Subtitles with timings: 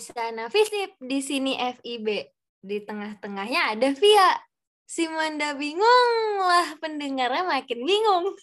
[0.00, 2.08] sana Visip, di sini FIB.
[2.60, 4.36] Di tengah-tengahnya ada Via.
[4.90, 8.34] Si Manda bingung lah, pendengarnya makin bingung.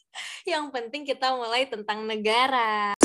[0.48, 2.97] Yang penting kita mulai tentang negara.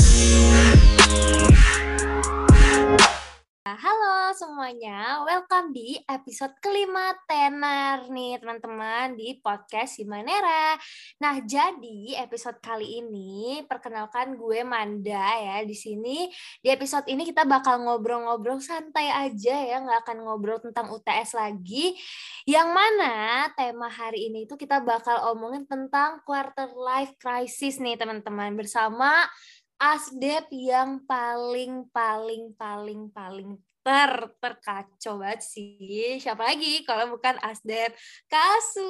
[3.73, 10.77] Halo semuanya, welcome di episode kelima tenar nih teman-teman di podcast Simanera.
[11.17, 16.29] Nah jadi episode kali ini perkenalkan gue Manda ya di sini
[16.61, 21.97] di episode ini kita bakal ngobrol-ngobrol santai aja ya nggak akan ngobrol tentang UTS lagi.
[22.45, 28.53] Yang mana tema hari ini itu kita bakal omongin tentang quarter life crisis nih teman-teman
[28.53, 29.25] bersama
[29.83, 36.15] Asdep yang paling paling paling paling ter terkacau banget sih.
[36.23, 37.91] Siapa lagi kalau bukan Asdep?
[38.31, 38.87] Kasu.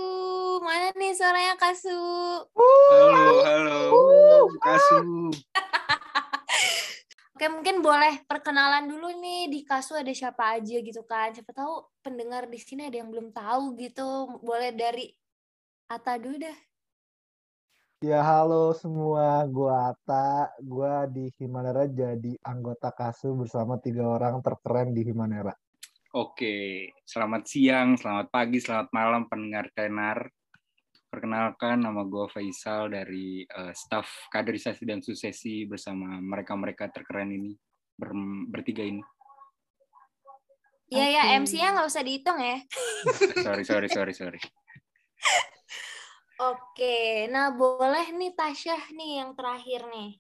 [0.62, 1.98] Mana nih suaranya Kasu?
[2.46, 3.82] Halo, halo.
[4.62, 5.34] Kasu.
[7.34, 11.34] Oke, mungkin boleh perkenalan dulu nih di Kasu ada siapa aja gitu kan.
[11.34, 14.30] Siapa tahu pendengar di sini ada yang belum tahu gitu.
[14.46, 15.10] Boleh dari
[15.90, 16.58] Ata dulu dah.
[18.04, 24.92] Ya halo semua, gua Ata, gua di Himanera jadi anggota KASU bersama tiga orang terkeren
[24.92, 25.56] di Himanera.
[26.12, 30.28] Oke, selamat siang, selamat pagi, selamat malam pendengar tenar.
[31.08, 37.56] Perkenalkan nama gue Faisal dari uh, staf kaderisasi dan suksesi bersama mereka-mereka terkeren ini
[37.96, 38.12] ber
[38.52, 39.00] bertiga ini.
[40.92, 41.16] Iya okay.
[41.16, 42.60] ya, MC-nya nggak usah dihitung ya.
[43.48, 44.44] sorry, sorry, sorry, sorry.
[46.44, 50.20] Oke, nah boleh nih Tasya nih yang terakhir nih.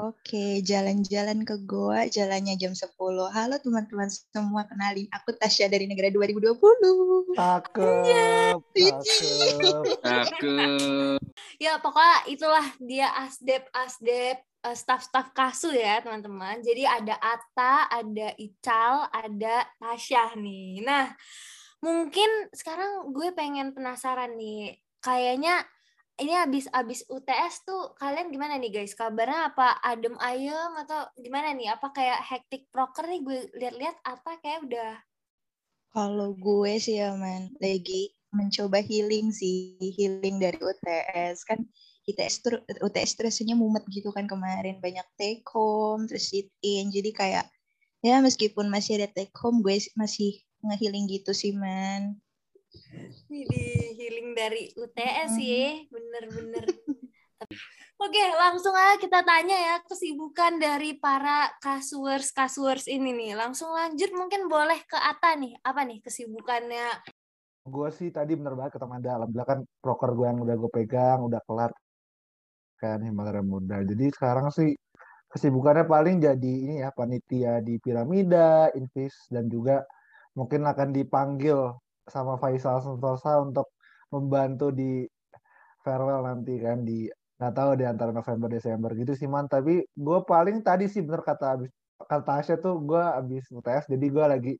[0.00, 2.88] Oke, jalan-jalan ke Goa, jalannya jam 10.
[3.28, 5.04] Halo teman-teman semua, kenalin.
[5.12, 7.36] Aku Tasya dari Negara 2020.
[7.36, 9.84] Cakep, cakep.
[10.00, 11.20] Cakep.
[11.58, 16.62] Ya, pokoknya itulah dia Asdep-Asdep uh, staff-staff kasu ya teman-teman.
[16.62, 20.86] Jadi ada Ata, ada Ical, ada Tasya nih.
[20.86, 21.10] Nah,
[21.82, 25.64] mungkin sekarang gue pengen penasaran nih kayaknya
[26.18, 28.98] ini abis abis UTS tuh kalian gimana nih guys?
[28.98, 31.70] Kabarnya apa adem ayem atau gimana nih?
[31.70, 33.22] Apa kayak hektik proker nih?
[33.22, 34.94] Gue lihat-lihat apa kayak udah?
[35.94, 39.78] Kalau gue sih ya man lagi mencoba healing sih.
[39.78, 41.62] Healing dari UTS kan
[42.42, 44.82] tuh UTS rasanya mumet gitu kan kemarin.
[44.82, 47.46] Banyak take home terus sit in jadi kayak
[48.02, 52.18] ya meskipun masih ada take home gue masih ngehealing gitu sih man
[53.28, 55.44] ini healing dari UTS hmm.
[55.44, 56.64] ya, bener-bener.
[57.98, 63.32] Oke, langsung aja kita tanya ya kesibukan dari para kasuers kasuers ini nih.
[63.34, 65.58] Langsung lanjut mungkin boleh ke Ata nih.
[65.66, 66.94] Apa nih kesibukannya?
[67.66, 69.10] Gue sih tadi bener banget ketemu ada.
[69.18, 71.74] Alhamdulillah kan proker gue yang udah gue pegang, udah kelar
[72.78, 73.82] kan Himalaya Muda.
[73.82, 74.78] Jadi sekarang sih
[75.28, 79.82] kesibukannya paling jadi ini ya panitia di Piramida, Invis dan juga
[80.38, 81.74] mungkin akan dipanggil
[82.14, 83.72] sama Faisal Sentosa untuk
[84.12, 85.04] membantu di
[85.84, 87.08] farewell nanti kan di
[87.38, 89.46] nggak tahu di antara November Desember gitu sih man.
[89.46, 94.06] Tapi gue paling tadi sih bener kata abis kata Asya tuh gue abis UTS jadi
[94.14, 94.52] gue lagi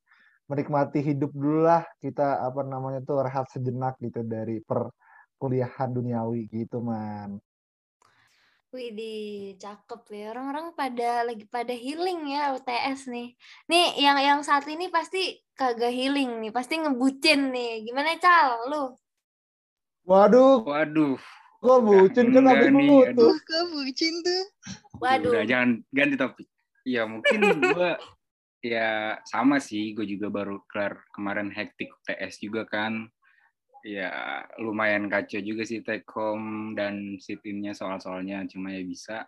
[0.51, 1.83] menikmati hidup dulu lah.
[2.01, 7.41] Kita apa namanya tuh rehat sejenak gitu dari perkuliahan duniawi gitu man
[8.69, 10.37] Widih, cakep ya.
[10.37, 13.33] Orang-orang pada lagi pada healing ya UTS nih.
[13.65, 17.89] Nih, yang yang saat ini pasti kagak healing nih, pasti ngebucin nih.
[17.89, 18.85] Gimana Cal, lu?
[20.05, 20.69] Waduh.
[20.69, 21.17] Waduh.
[21.59, 23.41] Kok bucin kan habis putus.
[23.43, 24.45] Kok bucin tuh.
[25.01, 25.33] Waduh.
[25.33, 26.49] Udah, jangan ganti topik.
[26.85, 27.41] Ya mungkin
[27.73, 27.91] gue
[28.63, 33.09] ya sama sih, gue juga baru kelar kemarin hektik UTS juga kan
[33.89, 39.25] ya lumayan kacau juga sih take home dan sit-innya soal-soalnya cuma ya bisa.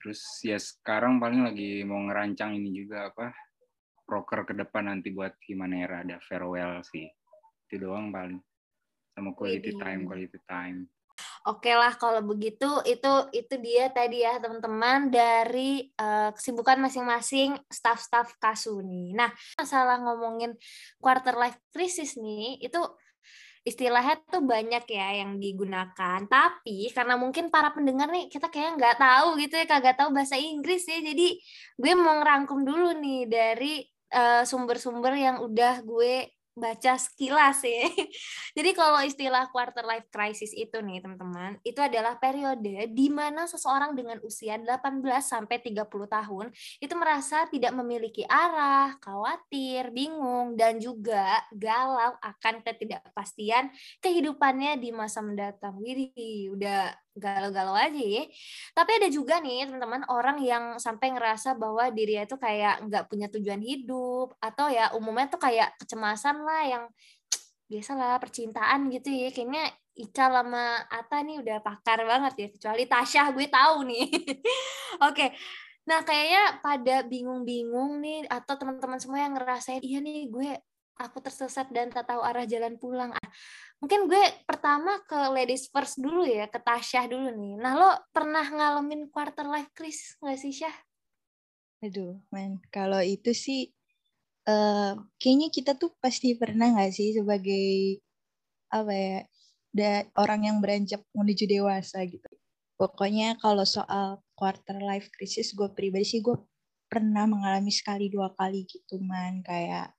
[0.00, 3.32] Terus ya sekarang paling lagi mau ngerancang ini juga apa
[4.04, 7.08] proker ke depan nanti buat Himanera ada farewell sih.
[7.68, 8.40] Itu doang paling
[9.16, 10.88] sama quality time quality time.
[11.48, 18.36] Oke lah kalau begitu itu itu dia tadi ya teman-teman dari uh, kesibukan masing-masing staff-staff
[18.36, 19.16] kasu nih.
[19.16, 20.52] Nah masalah ngomongin
[21.00, 22.80] quarter life crisis nih itu
[23.60, 26.18] istilahnya tuh banyak ya yang digunakan.
[26.26, 30.36] Tapi karena mungkin para pendengar nih kita kayak nggak tahu gitu ya, kagak tahu bahasa
[30.40, 30.98] Inggris ya.
[31.04, 31.36] Jadi
[31.76, 37.86] gue mau ngerangkum dulu nih dari eh, sumber-sumber uh, yang udah gue baca sekilas ya.
[38.56, 43.94] Jadi kalau istilah quarter life crisis itu nih teman-teman, itu adalah periode di mana seseorang
[43.94, 46.46] dengan usia 18 sampai 30 tahun
[46.82, 53.70] itu merasa tidak memiliki arah, khawatir, bingung dan juga galau akan ketidakpastian
[54.02, 55.78] kehidupannya di masa mendatang.
[55.80, 58.24] Wih, udah galau-galau aja ya.
[58.74, 63.26] Tapi ada juga nih teman-teman orang yang sampai ngerasa bahwa dirinya itu kayak nggak punya
[63.30, 66.84] tujuan hidup atau ya umumnya tuh kayak kecemasan lah yang
[67.70, 69.30] biasalah percintaan gitu ya.
[69.30, 69.64] Kayaknya
[69.94, 72.48] Ica sama Ata nih udah pakar banget ya.
[72.50, 74.06] Kecuali Tasya gue tahu nih.
[75.08, 75.34] Oke.
[75.88, 80.50] Nah, kayaknya pada bingung-bingung nih atau teman-teman semua yang ngerasain iya nih gue
[81.00, 83.10] aku tersesat dan tak tahu arah jalan pulang.
[83.80, 87.56] Mungkin gue pertama ke ladies first dulu ya, ke Tasya dulu nih.
[87.56, 90.76] Nah, lo pernah ngalamin quarter life crisis nggak sih, Syah?
[91.80, 92.60] Aduh, men.
[92.68, 93.72] Kalau itu sih,
[94.44, 98.04] uh, kayaknya kita tuh pasti pernah nggak sih sebagai
[98.68, 99.18] apa ya,
[99.72, 102.28] da, orang yang beranjak menuju dewasa gitu.
[102.76, 106.36] Pokoknya kalau soal quarter life crisis, gue pribadi sih gue
[106.90, 109.94] pernah mengalami sekali dua kali gitu man kayak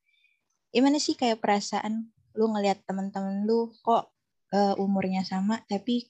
[0.76, 4.12] gimana sih kayak perasaan lu ngelihat teman-teman lu kok
[4.56, 6.08] uh, umurnya sama tapi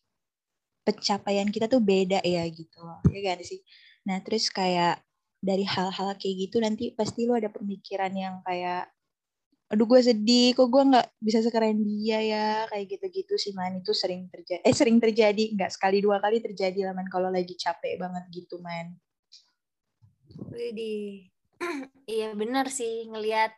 [0.81, 2.81] pencapaian kita tuh beda ya gitu.
[3.13, 3.61] Ya kan sih?
[4.09, 5.01] Nah terus kayak
[5.41, 8.89] dari hal-hal kayak gitu nanti pasti lu ada pemikiran yang kayak
[9.71, 12.47] aduh gue sedih kok gue nggak bisa sekeren dia ya?
[12.69, 13.77] Kayak gitu-gitu sih man.
[13.79, 15.53] Itu sering terjadi eh sering terjadi.
[15.53, 18.97] Nggak sekali dua kali terjadi lah man kalau lagi capek banget gitu man.
[22.09, 23.53] Iya benar sih ngelihat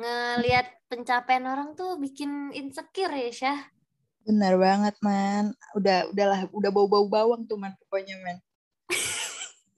[0.00, 3.60] ngelihat pencapaian orang tuh bikin insecure ya Syah.
[4.24, 5.52] Benar banget man.
[5.76, 8.38] Udah udahlah udah bau bau bawang tuh man pokoknya man.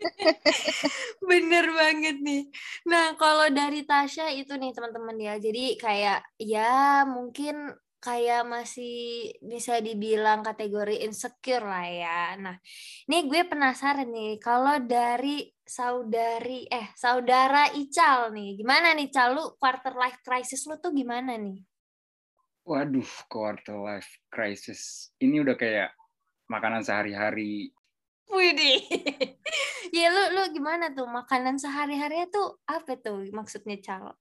[1.31, 2.43] Bener banget nih.
[2.87, 5.35] Nah kalau dari Tasya itu nih teman-teman ya.
[5.39, 12.21] Jadi kayak ya mungkin kayak masih bisa dibilang kategori insecure lah ya.
[12.35, 12.59] Nah,
[13.07, 19.57] ini gue penasaran nih kalau dari saudari eh saudara Ical nih, gimana nih Cal lu
[19.57, 21.65] quarter life crisis lu tuh gimana nih?
[22.69, 25.97] Waduh, quarter life crisis ini udah kayak
[26.53, 27.73] makanan sehari-hari.
[28.29, 28.85] Widih.
[29.97, 34.13] ya lu lu gimana tuh makanan sehari-harinya tuh apa tuh maksudnya Cal?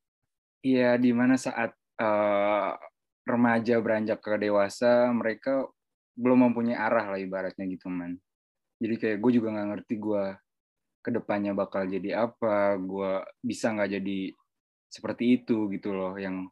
[0.63, 2.79] Iya, di mana saat uh,
[3.27, 5.67] remaja beranjak ke dewasa mereka
[6.15, 8.19] belum mempunyai arah lah ibaratnya gitu man
[8.81, 10.25] jadi kayak gue juga nggak ngerti gue
[11.01, 14.19] ke depannya bakal jadi apa gue bisa nggak jadi
[14.85, 16.45] seperti itu gitu loh yang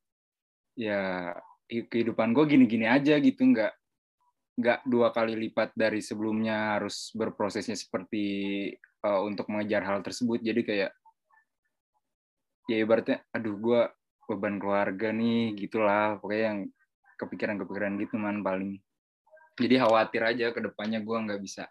[0.73, 1.33] ya
[1.69, 3.73] kehidupan gue gini-gini aja gitu nggak
[4.59, 8.25] nggak dua kali lipat dari sebelumnya harus berprosesnya seperti
[9.07, 10.43] uh, untuk mengejar hal tersebut.
[10.43, 10.91] Jadi kayak
[12.67, 13.81] ya ibaratnya aduh gue
[14.27, 16.19] beban keluarga nih gitulah.
[16.19, 16.59] Pokoknya yang
[17.21, 18.83] kepikiran-kepikiran gitu man paling.
[19.55, 21.67] Jadi khawatir aja ke depannya gue nggak bisa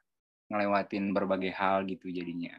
[0.48, 2.56] ngelewatin berbagai hal gitu jadinya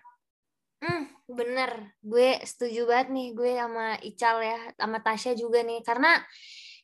[1.29, 1.95] bener.
[2.01, 5.79] Gue setuju banget nih gue sama Ical ya, sama Tasya juga nih.
[5.85, 6.17] Karena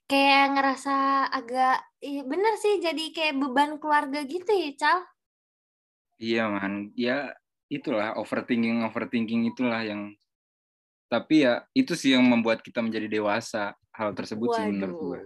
[0.06, 0.96] kayak ngerasa
[1.34, 4.98] agak, iya bener sih jadi kayak beban keluarga gitu ya, Ical.
[6.22, 6.94] Iya, man.
[6.96, 7.36] Ya,
[7.68, 10.14] itulah overthinking, overthinking itulah yang
[11.06, 14.58] tapi ya itu sih yang membuat kita menjadi dewasa hal tersebut Waduh.
[14.58, 15.20] sih menurut gue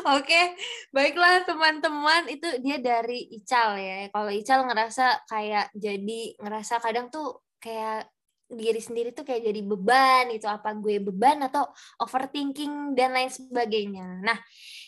[0.00, 0.56] Oke,
[0.96, 4.08] baiklah teman-teman itu dia dari Ical ya.
[4.08, 8.08] Kalau Ical ngerasa kayak jadi ngerasa kadang tuh kayak
[8.50, 11.70] diri sendiri tuh kayak jadi beban itu apa gue beban atau
[12.02, 14.26] overthinking dan lain sebagainya.
[14.26, 14.38] Nah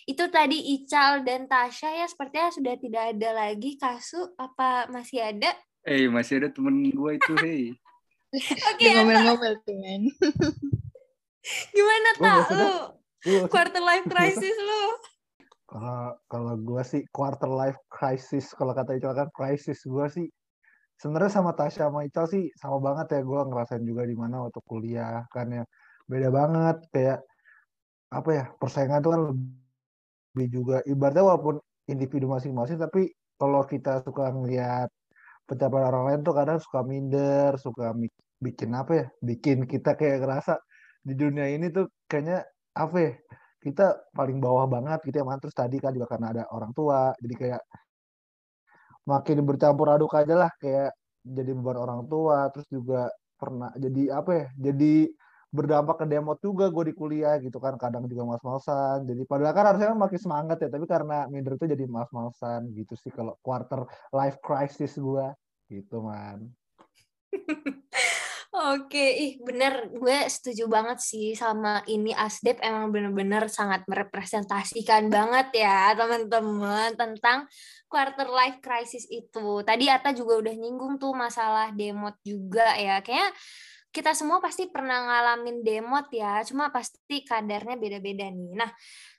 [0.02, 5.54] itu tadi Ical dan Tasya ya sepertinya sudah tidak ada lagi kasu apa masih ada?
[5.86, 7.62] Eh hey, masih ada temen gue itu hey.
[8.74, 8.82] Oke.
[8.82, 10.10] Okay, ngomel-ngomel tuh men.
[11.74, 12.74] Gimana tak lu?
[13.46, 14.84] Quarter life crisis lu?
[15.70, 20.26] Kalau kalau gue sih quarter life crisis kalau kata Ical kan crisis gue sih
[21.02, 23.20] sebenarnya sama Tasya sama Ical sih sama banget ya.
[23.26, 25.64] Gue ngerasain juga di mana waktu kuliah kan ya.
[26.06, 27.18] Beda banget kayak
[28.14, 29.22] apa ya persaingan itu kan
[30.32, 30.76] lebih juga.
[30.86, 31.56] Ibaratnya walaupun
[31.90, 34.88] individu masing-masing tapi kalau kita suka ngeliat
[35.50, 37.90] pencapaian orang lain tuh kadang suka minder suka
[38.38, 40.54] bikin apa ya bikin kita kayak ngerasa
[41.02, 42.46] di dunia ini tuh kayaknya
[42.78, 43.12] apa ya
[43.62, 45.26] kita paling bawah banget gitu ya.
[45.42, 47.62] Terus tadi kan juga karena ada orang tua jadi kayak
[49.06, 54.30] makin bercampur aduk aja lah kayak jadi beban orang tua terus juga pernah jadi apa
[54.30, 55.10] ya jadi
[55.52, 59.64] berdampak ke demot juga gue di kuliah gitu kan kadang juga mas-malsan jadi padahal kan
[59.68, 63.84] harusnya makin semangat ya tapi karena minder itu jadi mas-malsan gitu sih kalau quarter
[64.16, 65.26] life crisis gue
[65.68, 66.48] gitu man
[68.62, 75.66] Oke, ih bener gue setuju banget sih sama ini Asdep emang bener-bener sangat merepresentasikan banget
[75.66, 77.50] ya teman-teman tentang
[77.90, 79.66] quarter life crisis itu.
[79.66, 83.02] Tadi Ata juga udah nyinggung tuh masalah demot juga ya.
[83.02, 83.34] Kayak
[83.90, 88.54] kita semua pasti pernah ngalamin demot ya, cuma pasti kadarnya beda-beda nih.
[88.54, 88.70] Nah,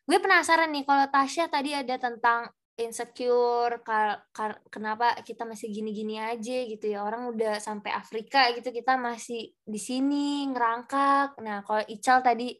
[0.08, 6.18] gue penasaran nih kalau Tasya tadi ada tentang insecure kal kal kenapa kita masih gini-gini
[6.18, 7.06] aja gitu ya.
[7.06, 11.38] Orang udah sampai Afrika gitu kita masih di sini ngerangkak.
[11.42, 12.58] Nah kalau Ical tadi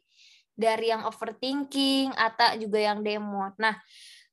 [0.54, 3.74] dari yang overthinking atau juga yang demot nah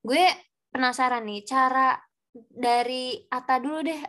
[0.06, 0.22] gue
[0.70, 1.98] penasaran nih cara
[2.38, 4.02] dari Ata dulu deh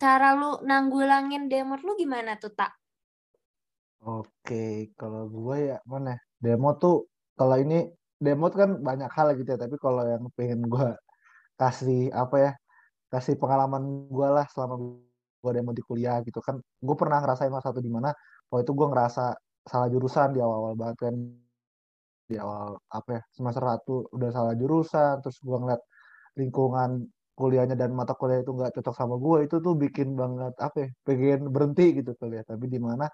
[0.00, 2.72] cara lu nanggulangin demot lu gimana tuh tak
[4.06, 6.14] Oke, kalau gue ya mana?
[6.38, 7.90] Demo tuh kalau ini
[8.22, 10.94] demo kan banyak hal gitu ya, tapi kalau yang pengen gue
[11.60, 12.52] kasih apa ya
[13.12, 14.74] kasih pengalaman gue lah selama
[15.42, 16.58] gue demo di kuliah gitu kan.
[16.82, 18.10] Gue pernah ngerasain masa satu di mana
[18.50, 19.24] waktu itu gue ngerasa
[19.66, 21.14] salah jurusan di awal-awal banget kan.
[22.26, 25.82] Di awal apa ya semester satu udah salah jurusan terus gue ngeliat
[26.40, 30.76] lingkungan kuliahnya dan mata kuliah itu nggak cocok sama gue itu tuh bikin banget apa
[30.84, 32.42] ya pengen berhenti gitu kuliah.
[32.42, 33.06] Tapi di mana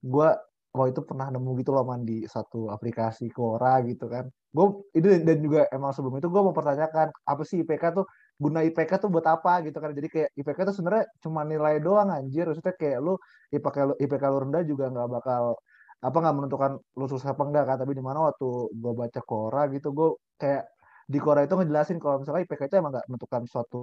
[0.00, 0.28] gue
[0.70, 4.24] waktu itu pernah nemu gitu loh man di satu aplikasi Quora gitu kan.
[4.54, 8.06] Gue itu dan juga emang sebelum itu gue mau pertanyakan apa sih IPK tuh
[8.38, 9.90] guna IPK tuh buat apa gitu kan.
[9.94, 12.46] Jadi kayak IPK tuh sebenarnya cuma nilai doang anjir.
[12.46, 13.18] Maksudnya kayak lu
[13.50, 15.42] IPK lu IPK lu rendah juga nggak bakal
[16.00, 17.76] apa nggak menentukan lu susah apa enggak kan.
[17.82, 20.08] Tapi di mana waktu gue baca Quora gitu gue
[20.38, 20.64] kayak
[21.10, 23.78] di Quora itu ngejelasin kalau misalnya IPK itu emang nggak menentukan suatu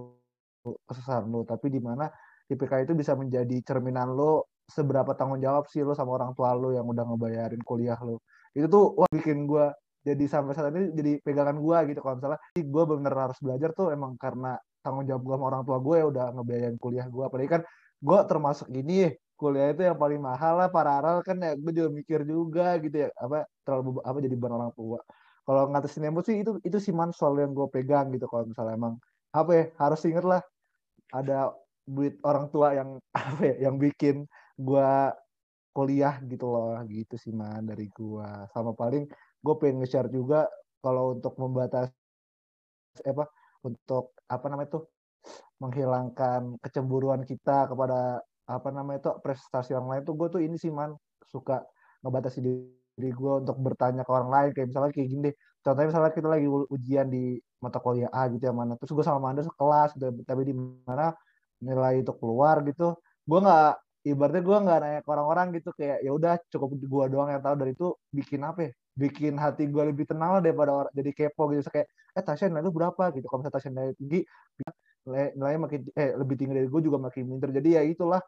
[0.87, 1.43] kesusahan lu.
[1.43, 2.07] Tapi di mana
[2.47, 6.75] IPK itu bisa menjadi cerminan lu seberapa tanggung jawab sih lu sama orang tua lu
[6.75, 8.19] yang udah ngebayarin kuliah lu?
[8.51, 9.65] Itu tuh wah bikin gue
[10.03, 11.99] jadi sampai saat ini jadi pegangan gue gitu.
[12.03, 15.77] Kalau misalnya gue bener harus belajar tuh emang karena tanggung jawab gue sama orang tua
[15.83, 17.61] gue ya udah ngebiayain kuliah gue apalagi kan
[17.97, 21.55] gue termasuk ini kuliah itu yang paling mahal lah paralel kan ya.
[21.55, 24.99] Gue juga mikir juga gitu ya apa terlalu apa jadi beban orang tua.
[25.47, 28.27] Kalau ngatasin emosi itu itu sih man soal yang gue pegang gitu.
[28.27, 28.93] Kalau misalnya emang
[29.31, 30.41] apa ya harus inget lah
[31.11, 31.55] ada
[31.87, 34.89] duit orang tua yang apa ya yang bikin gue
[35.77, 39.05] kuliah gitu loh gitu sih man dari gue sama paling
[39.43, 40.49] gue pengen nge-share juga
[40.81, 41.93] kalau untuk membatasi
[43.05, 43.29] apa
[43.61, 44.83] untuk apa namanya tuh
[45.61, 50.71] menghilangkan kecemburuan kita kepada apa namanya itu prestasi orang lain tuh gue tuh ini sih
[50.73, 50.95] man
[51.27, 51.61] suka
[52.01, 54.49] ngebatasi diri gue untuk bertanya ke orang lain.
[54.55, 55.29] Kayak misalnya kayak gini
[55.65, 59.19] contohnya misalnya kita lagi ujian di mata kuliah A gitu ya mana terus gue sama
[59.19, 61.11] Manda sekelas gitu tapi di mana
[61.59, 62.95] nilai itu keluar gitu
[63.27, 63.71] gue nggak
[64.13, 67.55] ibaratnya gue nggak nanya ke orang-orang gitu kayak ya udah cukup gue doang yang tahu
[67.59, 68.71] dari itu bikin apa ya?
[68.97, 71.67] Bikin hati gue lebih tenang lah daripada orang jadi kepo gitu.
[71.67, 71.87] So, kayak
[72.17, 73.03] eh Tasya nilai lu berapa?
[73.13, 73.25] Gitu.
[73.29, 74.19] Kalau misalnya Tasya nilai tinggi
[75.07, 78.19] nilai makin eh lebih tinggi dari gue juga makin minder jadi ya itulah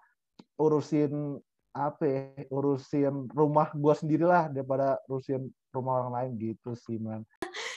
[0.56, 1.36] urusin
[1.76, 7.28] apa ya urusin rumah gue sendirilah daripada urusin rumah orang lain gitu sih man.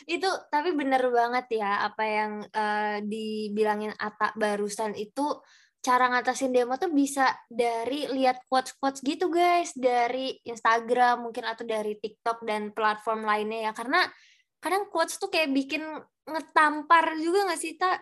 [0.08, 5.22] Itu tapi bener banget ya apa yang uh, dibilangin Ata barusan itu
[5.82, 11.98] cara ngatasin demo tuh bisa dari lihat quotes-quotes gitu guys dari Instagram mungkin atau dari
[11.98, 14.06] TikTok dan platform lainnya ya karena
[14.62, 15.82] kadang quotes tuh kayak bikin
[16.22, 17.98] ngetampar juga gak sih tak?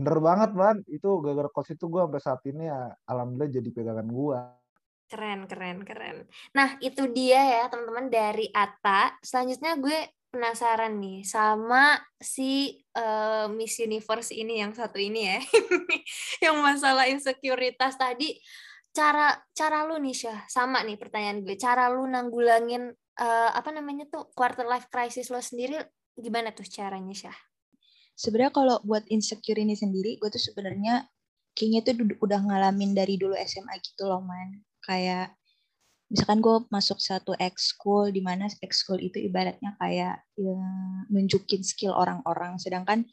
[0.00, 4.08] Bener banget man itu gara-gara quotes itu gue sampai saat ini ya alhamdulillah jadi pegangan
[4.08, 4.40] gue.
[5.04, 6.16] Keren keren keren.
[6.56, 9.20] Nah itu dia ya teman-teman dari Ata.
[9.20, 9.98] Selanjutnya gue
[10.34, 15.38] penasaran nih sama si uh, Miss Universe ini yang satu ini ya,
[16.50, 18.34] yang masalah insekuritas tadi.
[18.90, 21.54] Cara cara lu nih Syah, sama nih pertanyaan gue.
[21.54, 22.90] Cara lu nanggulangin
[23.22, 25.78] uh, apa namanya tuh quarter life crisis lo sendiri
[26.18, 27.38] gimana tuh caranya Syah?
[28.18, 31.06] Sebenarnya kalau buat insecure ini sendiri, gue tuh sebenarnya
[31.54, 34.62] kayaknya tuh udah ngalamin dari dulu SMA gitu loh man.
[34.82, 35.34] Kayak
[36.12, 40.58] misalkan gue masuk satu ekskul di mana ekskul itu ibaratnya kayak ya,
[41.08, 42.60] nunjukin skill orang-orang.
[42.60, 43.08] Sedangkan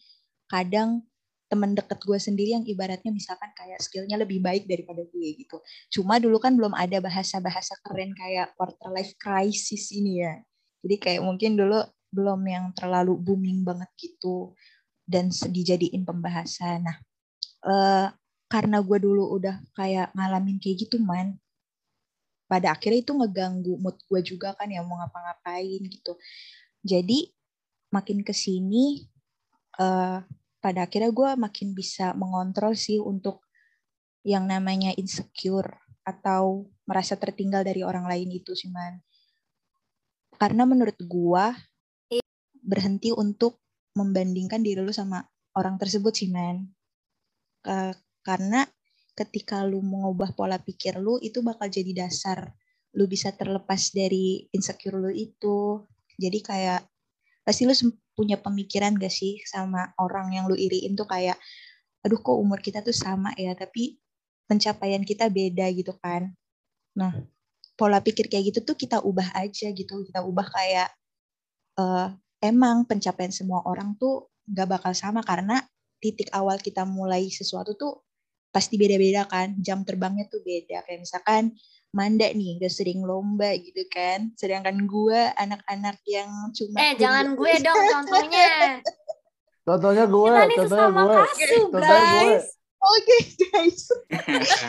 [0.51, 1.07] kadang
[1.51, 5.59] teman deket gue sendiri yang ibaratnya misalkan kayak skillnya lebih baik daripada gue gitu.
[5.91, 10.39] Cuma dulu kan belum ada bahasa-bahasa keren kayak quarter life crisis ini ya.
[10.79, 14.55] Jadi kayak mungkin dulu belum yang terlalu booming banget gitu
[15.03, 16.87] dan dijadiin pembahasan.
[16.87, 16.97] Nah
[17.67, 18.07] uh,
[18.47, 21.39] karena gue dulu udah kayak ngalamin kayak gitu man
[22.51, 26.19] pada akhirnya itu ngeganggu mood gue juga kan ya mau ngapa-ngapain gitu.
[26.83, 27.31] Jadi
[27.95, 29.07] makin ke sini
[29.79, 30.19] uh,
[30.59, 33.47] pada akhirnya gue makin bisa mengontrol sih untuk
[34.27, 38.99] yang namanya insecure atau merasa tertinggal dari orang lain itu sih man.
[40.35, 41.45] Karena menurut gue
[42.61, 43.63] berhenti untuk
[43.97, 45.23] membandingkan diri lu sama
[45.55, 46.67] orang tersebut sih man.
[47.63, 47.95] Uh,
[48.27, 48.67] karena
[49.15, 52.55] ketika lu mengubah pola pikir lu itu bakal jadi dasar
[52.95, 55.83] lu bisa terlepas dari insecure lu itu.
[56.19, 56.83] Jadi kayak
[57.41, 57.73] pasti lu
[58.11, 61.39] punya pemikiran gak sih sama orang yang lu iriin tuh kayak
[62.03, 63.97] aduh kok umur kita tuh sama ya tapi
[64.49, 66.35] pencapaian kita beda gitu kan.
[66.99, 67.15] Nah,
[67.79, 70.03] pola pikir kayak gitu tuh kita ubah aja gitu.
[70.03, 70.89] Kita ubah kayak
[71.79, 72.11] uh,
[72.43, 75.63] emang pencapaian semua orang tuh nggak bakal sama karena
[76.03, 78.03] titik awal kita mulai sesuatu tuh
[78.51, 80.83] pasti beda-beda kan jam terbangnya tuh beda.
[80.85, 81.55] Kayak misalkan
[81.91, 84.31] Manda nih udah sering lomba gitu kan.
[84.39, 88.79] Sedangkan gue anak-anak yang cuma eh jangan gue dong contohnya.
[89.67, 91.15] Contohnya gue kita contohnya gue.
[91.35, 92.39] kasu contohnya gue.
[92.79, 93.79] oke guys.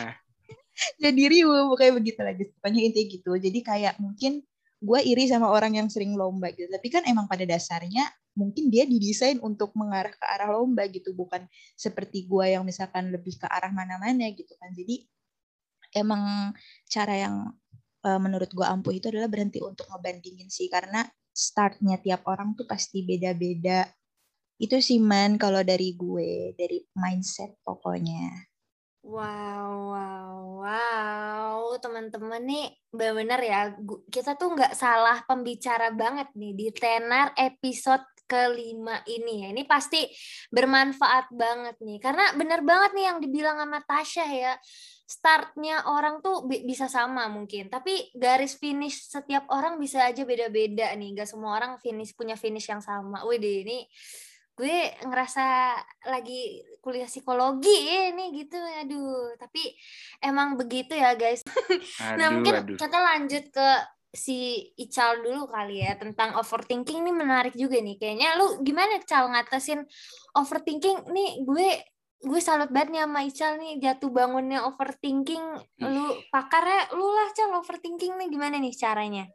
[1.03, 3.31] Jadi riuh pokoknya begitu lagi pokoknya intinya gitu.
[3.39, 4.43] Jadi kayak mungkin
[4.83, 6.67] gue iri sama orang yang sering lomba gitu.
[6.67, 8.03] Tapi kan emang pada dasarnya
[8.35, 11.47] mungkin dia didesain untuk mengarah ke arah lomba gitu bukan
[11.79, 14.75] seperti gue yang misalkan lebih ke arah mana-mana gitu kan.
[14.75, 15.07] Jadi
[15.95, 16.51] emang
[16.91, 17.35] cara yang
[18.03, 20.67] uh, menurut gue ampuh itu adalah berhenti untuk ngebandingin sih.
[20.67, 23.87] Karena startnya tiap orang tuh pasti beda-beda.
[24.59, 28.52] Itu sih man kalau dari gue dari mindset pokoknya
[29.03, 33.75] Wow, wow, wow, teman-teman nih benar-benar ya,
[34.07, 39.47] kita tuh nggak salah pembicara banget nih di tenar episode kelima ini ya.
[39.51, 40.07] Ini pasti
[40.47, 44.53] bermanfaat banget nih, karena benar banget nih yang dibilang sama Tasya ya,
[45.03, 51.11] startnya orang tuh bisa sama mungkin, tapi garis finish setiap orang bisa aja beda-beda nih,
[51.11, 53.27] nggak semua orang finish punya finish yang sama.
[53.27, 53.83] Wih, ini
[54.53, 55.73] gue ngerasa
[56.13, 57.73] lagi kuliah psikologi
[58.13, 59.33] ini gitu aduh.
[59.39, 59.73] Tapi
[60.21, 61.41] emang begitu ya guys.
[61.49, 62.77] Aduh, nah mungkin aduh.
[62.77, 63.69] kita lanjut ke
[64.13, 67.01] si Ical dulu kali ya tentang overthinking.
[67.01, 68.37] Ini menarik juga nih kayaknya.
[68.37, 69.81] Lu gimana Cal ngatasin
[70.37, 71.09] overthinking?
[71.09, 71.69] Nih gue
[72.23, 75.43] gue salut banget nih sama Ical nih jatuh bangunnya overthinking.
[75.81, 78.27] Lu pakarnya lu lah Cal overthinking nih.
[78.29, 79.25] Gimana nih caranya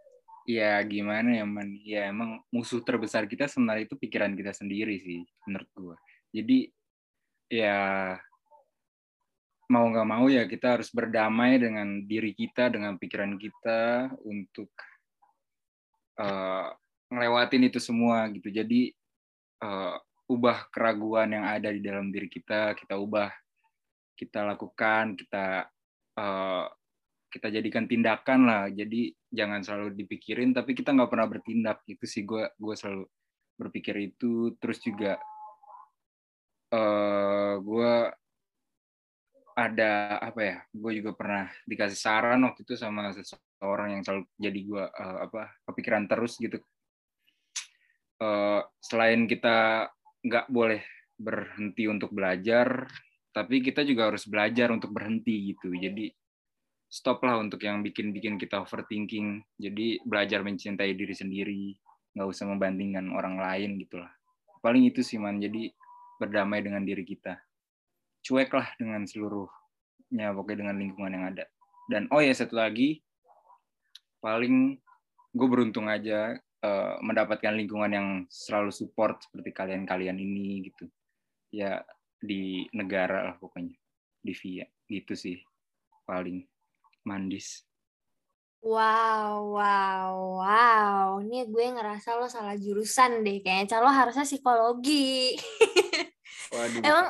[0.48, 1.68] ya gimana ya man?
[1.84, 5.96] Ya emang musuh terbesar kita sebenarnya itu pikiran kita sendiri sih menurut gue
[6.32, 6.58] jadi
[7.48, 7.80] ya
[9.68, 14.72] mau nggak mau ya kita harus berdamai dengan diri kita dengan pikiran kita untuk
[16.20, 16.72] uh,
[17.12, 18.48] ngelewatin itu semua gitu.
[18.48, 18.92] Jadi
[19.64, 19.96] uh,
[20.28, 23.32] ubah keraguan yang ada di dalam diri kita kita ubah
[24.16, 25.68] kita lakukan kita
[26.16, 26.64] uh,
[27.28, 28.62] kita jadikan tindakan lah.
[28.72, 32.24] Jadi jangan selalu dipikirin tapi kita nggak pernah bertindak itu sih.
[32.24, 33.04] Gue gue selalu
[33.60, 34.56] berpikir itu.
[34.56, 35.20] Terus juga
[36.72, 37.92] uh, eh, gue
[39.58, 44.60] ada apa ya gue juga pernah dikasih saran waktu itu sama seseorang yang selalu jadi
[44.62, 46.58] gue uh, apa kepikiran terus gitu.
[48.18, 49.86] Uh, selain kita
[50.26, 50.82] nggak boleh
[51.18, 52.86] berhenti untuk belajar
[53.34, 55.70] tapi kita juga harus belajar untuk berhenti gitu.
[55.70, 56.10] Jadi
[56.88, 59.44] stop lah untuk yang bikin-bikin kita overthinking.
[59.60, 61.76] Jadi belajar mencintai diri sendiri,
[62.16, 64.10] nggak usah membandingkan orang lain gitu lah.
[64.64, 65.70] Paling itu sih man, jadi
[66.18, 67.38] berdamai dengan diri kita.
[68.26, 71.44] Cuek lah dengan seluruhnya, pokoknya dengan lingkungan yang ada.
[71.86, 72.98] Dan oh ya satu lagi,
[74.18, 74.74] paling
[75.30, 80.90] gue beruntung aja uh, mendapatkan lingkungan yang selalu support seperti kalian-kalian ini gitu.
[81.54, 81.86] Ya
[82.18, 83.78] di negara lah pokoknya,
[84.20, 85.38] di via gitu sih
[86.02, 86.42] paling.
[87.06, 87.68] Mandis.
[88.58, 91.06] Wow, wow, wow.
[91.22, 93.38] Ini gue ngerasa lo salah jurusan deh.
[93.38, 95.38] Kayaknya lo harusnya psikologi.
[96.54, 96.82] Waduh.
[96.82, 97.06] Emang,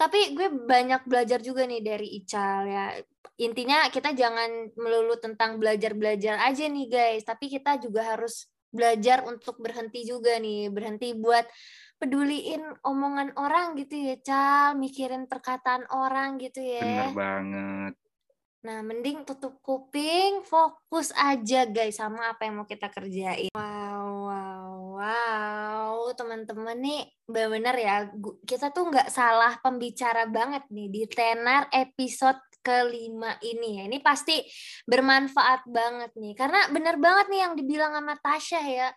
[0.00, 2.86] tapi gue banyak belajar juga nih dari Ical ya.
[3.38, 7.22] Intinya kita jangan melulu tentang belajar-belajar aja nih guys.
[7.28, 10.72] Tapi kita juga harus belajar untuk berhenti juga nih.
[10.72, 11.44] Berhenti buat
[12.00, 14.72] peduliin omongan orang gitu ya, Cal.
[14.80, 16.80] Mikirin perkataan orang gitu ya.
[16.80, 17.94] Bener banget
[18.58, 23.54] Nah, mending tutup kuping, fokus aja guys sama apa yang mau kita kerjain.
[23.54, 25.94] Wow, wow, wow.
[26.18, 27.96] Teman-teman nih benar-benar ya,
[28.42, 33.82] kita tuh nggak salah pembicara banget nih di tenar episode kelima ini ya.
[33.86, 34.42] Ini pasti
[34.90, 36.34] bermanfaat banget nih.
[36.34, 38.88] Karena benar banget nih yang dibilang sama Tasya ya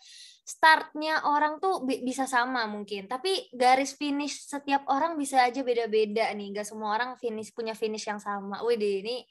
[0.51, 6.51] startnya orang tuh bisa sama mungkin, tapi garis finish setiap orang bisa aja beda-beda nih.
[6.59, 8.59] Gak semua orang finish punya finish yang sama.
[8.67, 9.23] Wih ini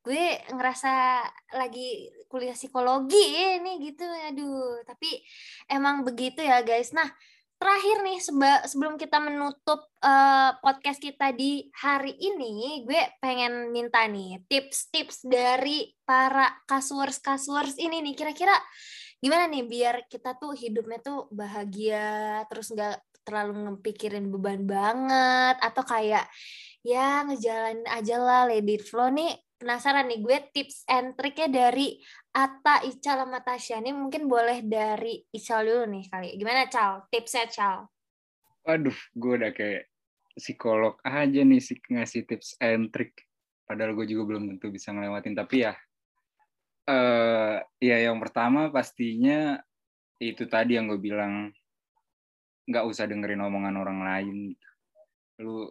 [0.00, 1.24] gue ngerasa
[1.60, 3.20] lagi kuliah psikologi
[3.56, 4.04] ini gitu.
[4.04, 5.24] Aduh, tapi
[5.68, 6.92] emang begitu ya guys.
[6.92, 7.08] Nah,
[7.60, 14.08] terakhir nih seba, sebelum kita menutup uh, podcast kita di hari ini, gue pengen minta
[14.08, 18.16] nih tips-tips dari para kasuers-kasuers ini nih.
[18.16, 18.56] Kira-kira
[19.20, 25.84] gimana nih biar kita tuh hidupnya tuh bahagia terus nggak terlalu ngepikirin beban banget atau
[25.84, 26.24] kayak
[26.80, 32.86] ya ngejalanin aja lah lady flow nih penasaran nih gue tips and triknya dari Ata,
[32.86, 33.82] Ical, sama Tasya.
[33.82, 36.28] Ini mungkin boleh dari Ical dulu nih kali.
[36.38, 37.04] Gimana Cal?
[37.10, 37.90] Tipsnya Cal?
[38.64, 39.90] Waduh, gue udah kayak
[40.38, 43.26] psikolog aja nih sih ngasih tips and trick.
[43.66, 45.34] Padahal gue juga belum tentu bisa ngelewatin.
[45.36, 45.74] Tapi ya
[46.88, 49.60] Uh, ya yang pertama pastinya
[50.20, 51.48] itu tadi yang gue bilang
[52.68, 54.38] nggak usah dengerin omongan orang lain.
[55.40, 55.66] Lu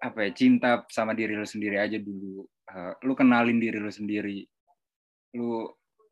[0.00, 2.44] apa ya cinta sama diri lu sendiri aja dulu.
[2.70, 4.44] Uh, lu kenalin diri lu sendiri.
[5.36, 5.66] Lu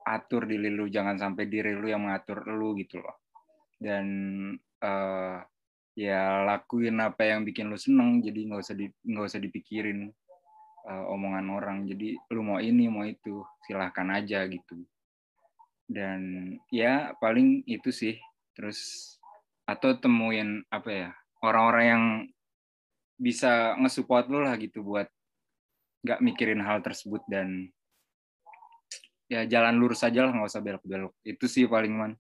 [0.05, 3.17] atur diri lu jangan sampai diri lu yang mengatur lu gitu loh.
[3.79, 4.07] Dan
[4.83, 5.39] uh,
[5.99, 10.07] ya lakuin apa yang bikin lu seneng jadi nggak usah di nggak usah dipikirin
[10.89, 11.79] uh, omongan orang.
[11.85, 14.81] Jadi lu mau ini mau itu silahkan aja gitu.
[15.85, 18.17] Dan ya paling itu sih.
[18.57, 19.15] Terus
[19.69, 21.09] atau temuin apa ya
[21.45, 22.05] orang-orang yang
[23.21, 25.07] bisa ngesupport lu lah gitu buat
[26.07, 27.69] nggak mikirin hal tersebut dan
[29.29, 31.13] ya jalan lurus aja lah nggak usah belok-belok.
[31.23, 32.13] Itu sih paling man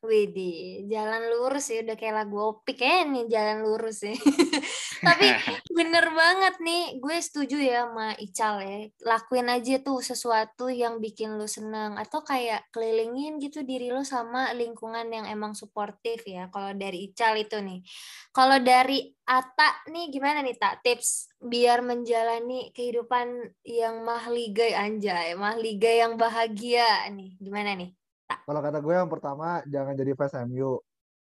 [0.00, 4.16] Widih, jalan lurus ya udah kayak lagu opik ya nih jalan lurus ya.
[5.06, 5.28] Tapi
[5.76, 8.78] bener banget nih, gue setuju ya sama Ical ya.
[9.04, 14.56] Lakuin aja tuh sesuatu yang bikin lu seneng atau kayak kelilingin gitu diri lu sama
[14.56, 16.48] lingkungan yang emang suportif ya.
[16.48, 17.84] Kalau dari Ical itu nih.
[18.32, 26.08] Kalau dari Ata nih gimana nih tak tips biar menjalani kehidupan yang mahligai anjay, mahligai
[26.08, 27.36] yang bahagia nih.
[27.36, 27.99] Gimana nih?
[28.30, 30.78] Kalau kata gue yang pertama jangan jadi fans MU.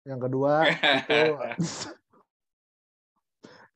[0.04, 1.20] Yang kedua itu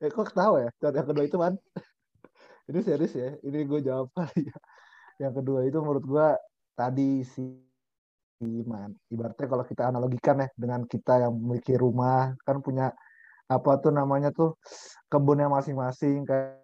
[0.03, 0.71] Eh kok ketawa ya?
[0.85, 1.55] Yang kedua itu man.
[2.69, 3.33] Ini serius ya.
[3.41, 4.57] Ini gue jawab kali ya.
[5.23, 6.29] Yang kedua itu menurut gue
[6.75, 7.45] tadi si
[8.67, 8.93] man.
[9.09, 12.93] Ibaratnya kalau kita analogikan ya dengan kita yang memiliki rumah kan punya
[13.49, 14.57] apa tuh namanya tuh
[15.09, 16.57] kebunnya masing-masing kan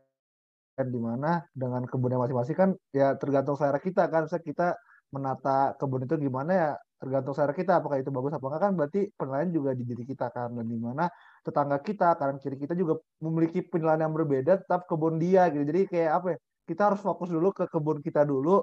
[0.81, 4.27] di mana dengan kebunnya masing-masing kan ya tergantung selera kita kan.
[4.27, 4.68] Misalnya kita
[5.11, 6.70] menata kebun itu gimana ya
[7.01, 8.62] tergantung selera kita apakah itu bagus apa enggak.
[8.62, 11.05] Kan berarti penilaian juga di diri kita kan dan di mana
[11.42, 15.64] tetangga kita kanan kiri kita juga memiliki penilaian yang berbeda tetap kebun dia gitu.
[15.64, 18.62] Jadi kayak apa ya kita harus fokus dulu ke kebun kita dulu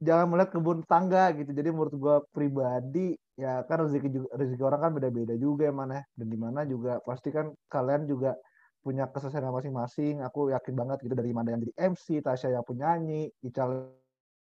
[0.00, 1.52] jangan melihat kebun tangga gitu.
[1.52, 6.00] Jadi menurut gua pribadi ya kan rezeki juga rezeki orang kan beda-beda juga ya mana
[6.16, 8.32] dan di mana juga pasti kan kalian juga
[8.80, 10.24] punya kesusahan masing-masing.
[10.24, 13.92] Aku yakin banget gitu dari mana yang jadi MC Tasya yang penyanyi Ical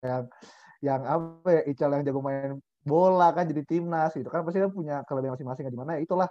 [0.06, 0.30] yang
[0.84, 4.70] yang apa ya Ical yang jago main bola kan jadi timnas gitu kan pasti kan
[4.70, 6.28] punya kelebihan masing-masing di mana ya itulah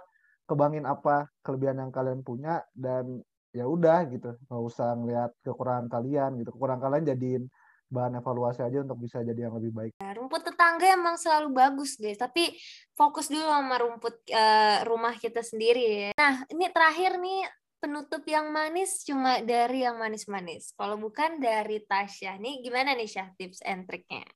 [0.48, 3.20] kebangin apa kelebihan yang kalian punya dan
[3.52, 7.42] ya udah gitu nggak usah ngeliat kekurangan kalian gitu kekurangan kalian jadiin
[7.88, 9.92] bahan evaluasi aja untuk bisa jadi yang lebih baik.
[9.96, 12.52] Ya, rumput tetangga emang selalu bagus guys, tapi
[12.92, 16.10] fokus dulu sama rumput uh, rumah kita sendiri ya.
[16.12, 20.74] Nah ini terakhir nih penutup yang manis cuma dari yang manis-manis.
[20.74, 24.26] Kalau bukan dari Tasya nih gimana nih Syah tips and triknya?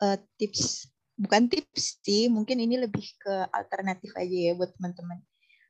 [0.00, 0.88] uh, tips
[1.20, 5.20] bukan tips sih mungkin ini lebih ke alternatif aja ya buat teman-teman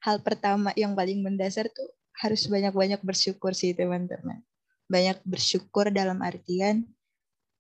[0.01, 1.91] hal pertama yang paling mendasar tuh
[2.23, 4.41] harus banyak-banyak bersyukur sih teman-teman
[4.87, 6.87] banyak bersyukur dalam artian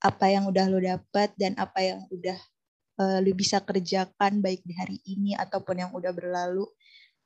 [0.00, 2.38] apa yang udah lo dapat dan apa yang udah
[3.02, 6.64] uh, lo bisa kerjakan baik di hari ini ataupun yang udah berlalu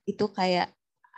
[0.08, 0.72] itu kayak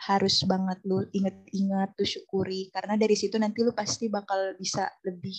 [0.05, 2.69] harus banget lu inget-inget tuh syukuri.
[2.69, 5.37] Karena dari situ nanti lu pasti bakal bisa lebih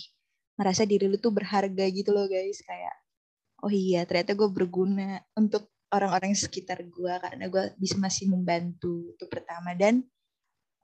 [0.58, 2.58] ngerasa diri lu tuh berharga gitu loh guys.
[2.66, 2.96] Kayak
[3.62, 9.14] oh iya ternyata gue berguna untuk orang-orang sekitar gue karena gue bisa masih membantu.
[9.14, 9.72] Itu pertama.
[9.78, 10.02] Dan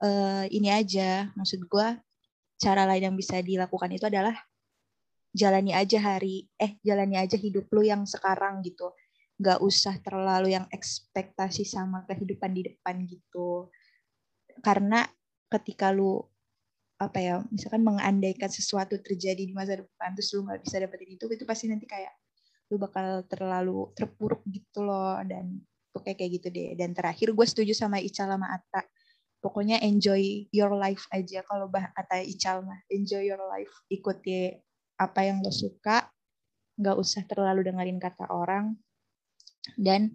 [0.03, 1.89] uh, ini aja maksud gue
[2.59, 4.35] cara lain yang bisa dilakukan itu adalah
[5.35, 8.95] jalani aja hari eh jalani aja hidup lu yang sekarang gitu
[9.35, 13.69] nggak usah terlalu yang ekspektasi sama kehidupan di depan gitu.
[14.63, 15.03] Karena
[15.51, 16.23] ketika lu
[16.95, 21.27] apa ya misalkan mengandaikan sesuatu terjadi di masa depan terus lu nggak bisa dapetin itu
[21.27, 22.15] itu pasti nanti kayak
[22.71, 25.19] lu bakal terlalu terpuruk gitu loh.
[25.27, 25.59] Dan
[25.91, 26.79] tuh kayak gitu deh.
[26.79, 28.83] Dan terakhir gue setuju sama Ical sama Atta.
[29.43, 31.45] Pokoknya enjoy your life aja.
[31.47, 33.71] Kalau bah kata Ical mah enjoy your life.
[33.91, 34.55] Ikuti
[34.99, 36.07] apa yang lo suka.
[36.75, 38.75] Nggak usah terlalu dengerin kata orang
[39.77, 40.15] dan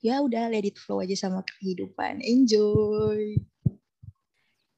[0.00, 3.36] ya udah let it flow aja sama kehidupan enjoy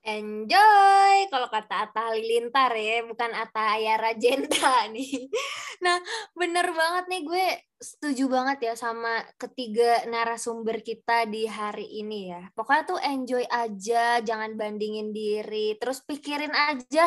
[0.02, 5.30] Enjoy, kalau kata Atta Halilintar ya, bukan Atta Ayara Jenta nih.
[5.78, 6.02] Nah,
[6.34, 7.46] bener banget nih gue
[7.78, 12.50] setuju banget ya sama ketiga narasumber kita di hari ini ya.
[12.50, 17.06] Pokoknya tuh enjoy aja, jangan bandingin diri, terus pikirin aja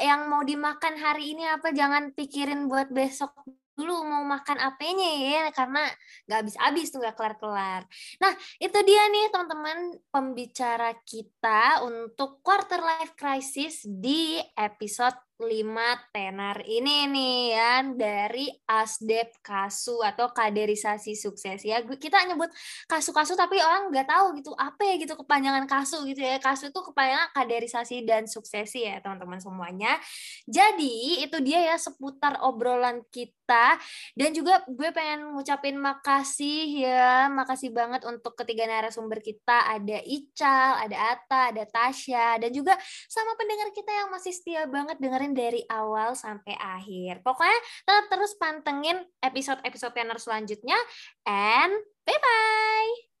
[0.00, 3.36] yang mau dimakan hari ini apa, jangan pikirin buat besok
[3.74, 5.82] dulu mau makan apanya ya karena
[6.30, 7.82] nggak habis-habis tuh nggak kelar-kelar.
[8.22, 8.32] Nah
[8.62, 9.78] itu dia nih teman-teman
[10.14, 19.42] pembicara kita untuk quarter life crisis di episode lima tenar ini nih ya dari ASDEP
[19.42, 22.50] kasu atau kaderisasi sukses ya kita nyebut
[22.86, 26.36] kasu-kasu tapi orang nggak tahu gitu apa ya gitu kepanjangan kasu gitu ya.
[26.36, 29.96] Kasu itu kepanjangan kaderisasi dan suksesi ya teman-teman semuanya.
[30.44, 33.80] Jadi itu dia ya seputar obrolan kita.
[34.16, 39.72] Dan juga gue pengen ngucapin makasih ya makasih banget untuk ketiga narasumber kita.
[39.72, 42.76] Ada Ical ada Ata ada Tasya dan juga
[43.08, 47.24] sama pendengar kita yang masih setia banget dengerin dengerin dari awal sampai akhir.
[47.24, 47.58] Pokoknya
[47.88, 50.76] tetap terus pantengin episode-episode tenar selanjutnya
[51.24, 51.72] and
[52.04, 53.13] bye-bye!